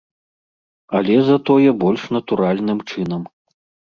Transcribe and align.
Але 0.99 1.17
затое 1.29 1.69
больш 1.83 2.01
натуральным 2.15 2.79
чынам. 2.95 3.21